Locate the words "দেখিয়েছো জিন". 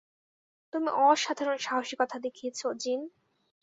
2.19-3.01